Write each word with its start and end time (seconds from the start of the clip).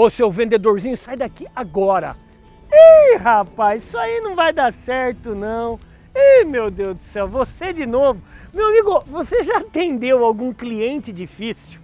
Ô 0.00 0.08
seu 0.08 0.30
vendedorzinho, 0.30 0.96
sai 0.96 1.16
daqui 1.16 1.44
agora. 1.56 2.16
Ih, 2.72 3.16
rapaz, 3.16 3.82
isso 3.82 3.98
aí 3.98 4.20
não 4.20 4.36
vai 4.36 4.52
dar 4.52 4.72
certo 4.72 5.34
não. 5.34 5.76
Ih, 6.14 6.44
meu 6.44 6.70
Deus 6.70 6.96
do 6.96 7.02
céu, 7.10 7.26
você 7.26 7.72
de 7.72 7.84
novo. 7.84 8.22
Meu 8.54 8.68
amigo, 8.68 9.02
você 9.08 9.42
já 9.42 9.58
atendeu 9.58 10.24
algum 10.24 10.52
cliente 10.52 11.12
difícil? 11.12 11.80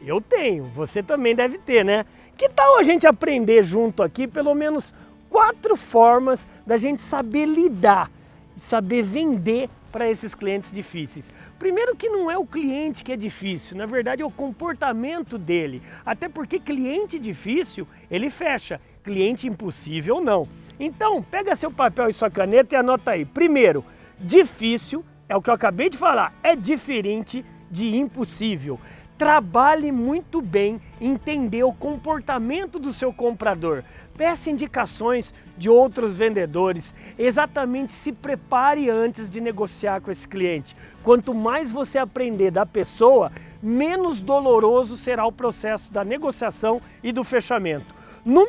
Eu 0.00 0.18
tenho, 0.18 0.64
você 0.74 1.02
também 1.02 1.34
deve 1.34 1.58
ter, 1.58 1.84
né? 1.84 2.06
Que 2.38 2.48
tal 2.48 2.78
a 2.78 2.82
gente 2.82 3.06
aprender 3.06 3.62
junto 3.62 4.02
aqui 4.02 4.26
pelo 4.26 4.54
menos 4.54 4.94
quatro 5.28 5.76
formas 5.76 6.46
da 6.66 6.78
gente 6.78 7.02
saber 7.02 7.44
lidar, 7.44 8.10
saber 8.56 9.02
vender 9.02 9.68
para 9.90 10.08
esses 10.08 10.34
clientes 10.34 10.72
difíceis. 10.72 11.30
Primeiro 11.58 11.94
que 11.94 12.08
não 12.08 12.30
é 12.30 12.38
o 12.38 12.46
cliente 12.46 13.04
que 13.04 13.12
é 13.12 13.16
difícil, 13.16 13.76
na 13.76 13.86
verdade 13.86 14.22
é 14.22 14.24
o 14.24 14.30
comportamento 14.30 15.36
dele. 15.36 15.82
Até 16.04 16.28
porque 16.28 16.58
cliente 16.58 17.18
difícil, 17.18 17.86
ele 18.10 18.30
fecha, 18.30 18.80
cliente 19.04 19.46
impossível 19.46 20.20
não. 20.20 20.48
Então, 20.80 21.22
pega 21.22 21.54
seu 21.54 21.70
papel 21.70 22.08
e 22.08 22.12
sua 22.12 22.30
caneta 22.30 22.74
e 22.74 22.78
anota 22.78 23.12
aí. 23.12 23.24
Primeiro, 23.24 23.84
difícil 24.18 25.04
é 25.28 25.36
o 25.36 25.42
que 25.42 25.50
eu 25.50 25.54
acabei 25.54 25.88
de 25.88 25.98
falar, 25.98 26.32
é 26.42 26.56
diferente 26.56 27.44
de 27.70 27.96
impossível. 27.96 28.78
Trabalhe 29.22 29.92
muito 29.92 30.42
bem 30.42 30.80
entender 31.00 31.62
o 31.62 31.72
comportamento 31.72 32.76
do 32.76 32.92
seu 32.92 33.12
comprador. 33.12 33.84
Peça 34.18 34.50
indicações 34.50 35.32
de 35.56 35.70
outros 35.70 36.16
vendedores. 36.16 36.92
Exatamente 37.16 37.92
se 37.92 38.10
prepare 38.10 38.90
antes 38.90 39.30
de 39.30 39.40
negociar 39.40 40.00
com 40.00 40.10
esse 40.10 40.26
cliente. 40.26 40.74
Quanto 41.04 41.32
mais 41.32 41.70
você 41.70 41.98
aprender 41.98 42.50
da 42.50 42.66
pessoa, 42.66 43.30
menos 43.62 44.20
doloroso 44.20 44.96
será 44.96 45.24
o 45.24 45.30
processo 45.30 45.92
da 45.92 46.02
negociação 46.02 46.82
e 47.00 47.12
do 47.12 47.22
fechamento. 47.22 47.94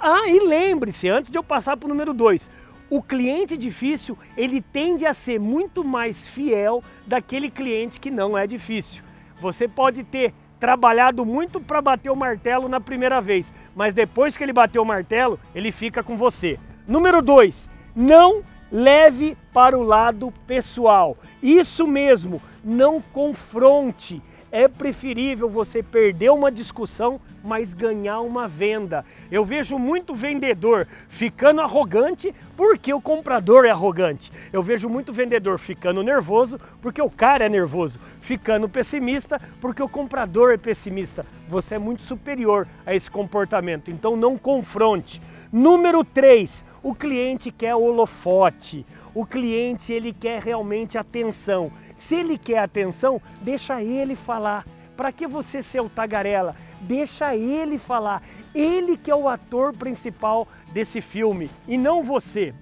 Ah, 0.00 0.28
e 0.28 0.40
lembre-se, 0.40 1.08
antes 1.08 1.30
de 1.30 1.38
eu 1.38 1.44
passar 1.44 1.76
para 1.76 1.86
o 1.86 1.90
número 1.90 2.12
2, 2.12 2.50
o 2.90 3.00
cliente 3.00 3.56
difícil, 3.56 4.18
ele 4.36 4.60
tende 4.60 5.06
a 5.06 5.14
ser 5.14 5.38
muito 5.38 5.84
mais 5.84 6.26
fiel 6.26 6.82
daquele 7.06 7.52
cliente 7.52 8.00
que 8.00 8.10
não 8.10 8.36
é 8.36 8.48
difícil. 8.48 9.04
Você 9.40 9.68
pode 9.68 10.02
ter 10.02 10.32
trabalhado 10.58 11.24
muito 11.24 11.60
para 11.60 11.82
bater 11.82 12.10
o 12.10 12.16
martelo 12.16 12.68
na 12.68 12.80
primeira 12.80 13.20
vez, 13.20 13.52
mas 13.74 13.94
depois 13.94 14.36
que 14.36 14.44
ele 14.44 14.52
bateu 14.52 14.82
o 14.82 14.86
martelo, 14.86 15.38
ele 15.54 15.70
fica 15.70 16.02
com 16.02 16.16
você. 16.16 16.58
Número 16.86 17.20
2, 17.20 17.68
não 17.94 18.42
leve 18.70 19.36
para 19.52 19.78
o 19.78 19.82
lado 19.82 20.32
pessoal. 20.46 21.16
Isso 21.42 21.86
mesmo, 21.86 22.42
não 22.64 23.00
confronte. 23.00 24.22
É 24.58 24.68
preferível 24.68 25.50
você 25.50 25.82
perder 25.82 26.30
uma 26.30 26.50
discussão, 26.50 27.20
mas 27.44 27.74
ganhar 27.74 28.20
uma 28.20 28.48
venda. 28.48 29.04
Eu 29.30 29.44
vejo 29.44 29.78
muito 29.78 30.14
vendedor 30.14 30.88
ficando 31.10 31.60
arrogante 31.60 32.34
porque 32.56 32.90
o 32.94 32.98
comprador 32.98 33.66
é 33.66 33.70
arrogante. 33.70 34.32
Eu 34.50 34.62
vejo 34.62 34.88
muito 34.88 35.12
vendedor 35.12 35.58
ficando 35.58 36.02
nervoso 36.02 36.58
porque 36.80 37.02
o 37.02 37.10
cara 37.10 37.44
é 37.44 37.50
nervoso, 37.50 38.00
ficando 38.22 38.66
pessimista 38.66 39.38
porque 39.60 39.82
o 39.82 39.90
comprador 39.90 40.54
é 40.54 40.56
pessimista. 40.56 41.26
Você 41.50 41.74
é 41.74 41.78
muito 41.78 42.02
superior 42.02 42.66
a 42.86 42.94
esse 42.94 43.10
comportamento, 43.10 43.90
então 43.90 44.16
não 44.16 44.38
confronte. 44.38 45.20
Número 45.52 46.02
3, 46.02 46.64
o 46.82 46.94
cliente 46.94 47.50
quer 47.50 47.74
holofote. 47.74 48.86
O 49.16 49.24
cliente 49.24 49.94
ele 49.94 50.12
quer 50.12 50.42
realmente 50.42 50.98
atenção. 50.98 51.72
Se 51.96 52.16
ele 52.16 52.36
quer 52.36 52.58
atenção, 52.58 53.18
deixa 53.40 53.82
ele 53.82 54.14
falar. 54.14 54.66
Para 54.94 55.10
que 55.10 55.26
você 55.26 55.62
ser 55.62 55.80
o 55.80 55.88
tagarela? 55.88 56.54
Deixa 56.82 57.34
ele 57.34 57.78
falar. 57.78 58.22
Ele 58.54 58.94
que 58.94 59.10
é 59.10 59.16
o 59.16 59.26
ator 59.26 59.74
principal 59.74 60.46
desse 60.70 61.00
filme 61.00 61.50
e 61.66 61.78
não 61.78 62.04
você. 62.04 62.52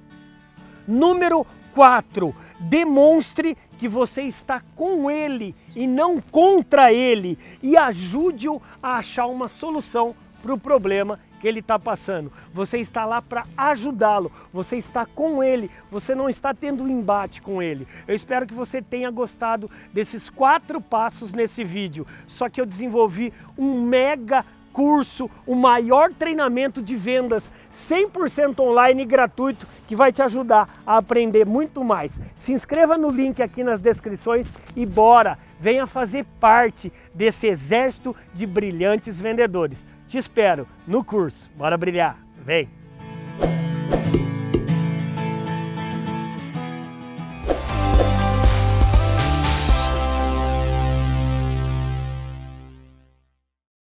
Número 0.87 1.45
4. 1.75 2.33
Demonstre 2.61 3.59
que 3.77 3.89
você 3.89 4.23
está 4.23 4.63
com 4.77 5.11
ele 5.11 5.57
e 5.75 5.89
não 5.89 6.21
contra 6.21 6.93
ele 6.93 7.37
e 7.65 7.77
ajude-o 7.77 8.63
a 8.81 8.99
achar 8.99 9.27
uma 9.27 9.49
solução 9.49 10.15
para 10.41 10.55
o 10.55 10.61
problema 10.61 11.19
ele 11.49 11.61
está 11.61 11.79
passando. 11.79 12.33
Você 12.53 12.79
está 12.79 13.05
lá 13.05 13.21
para 13.21 13.45
ajudá-lo, 13.57 14.31
você 14.53 14.77
está 14.77 15.07
com 15.07 15.43
ele, 15.43 15.71
você 15.91 16.15
não 16.15 16.29
está 16.29 16.55
tendo 16.55 16.85
um 16.85 16.89
embate 16.89 17.41
com 17.41 17.63
ele. 17.63 17.87
Eu 18.07 18.15
espero 18.15 18.47
que 18.47 18.55
você 18.55 18.81
tenha 18.81 19.11
gostado 19.11 19.71
desses 19.93 20.31
quatro 20.31 20.81
passos 20.81 21.33
nesse 21.33 21.65
vídeo. 21.65 22.07
Só 22.27 22.49
que 22.49 22.61
eu 22.61 22.67
desenvolvi 22.67 23.33
um 23.57 23.81
mega 23.83 24.45
curso, 24.75 25.31
o 25.47 25.55
maior 25.55 26.13
treinamento 26.13 26.83
de 26.83 26.97
vendas 26.97 27.51
100% 27.73 28.59
online 28.59 29.05
gratuito 29.05 29.69
que 29.87 29.95
vai 29.95 30.11
te 30.11 30.21
ajudar 30.21 30.83
a 30.85 30.97
aprender 30.97 31.47
muito 31.47 31.85
mais. 31.85 32.21
Se 32.35 32.53
inscreva 32.53 32.99
no 32.99 33.09
link 33.09 33.41
aqui 33.41 33.63
nas 33.63 33.81
descrições 33.81 34.53
e 34.75 34.85
bora, 34.85 35.39
venha 35.61 35.87
fazer 35.87 36.27
parte 36.41 36.93
desse 37.15 37.47
exército 37.47 38.17
de 38.35 38.45
brilhantes 38.45 39.21
vendedores. 39.21 39.87
Te 40.09 40.19
espero 40.19 40.67
no 40.87 41.05
curso. 41.05 41.51
Bora 41.57 41.77
brilhar. 41.77 42.17
Vem! 42.45 42.84